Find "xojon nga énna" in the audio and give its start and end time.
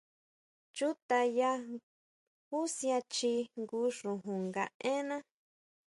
3.97-5.17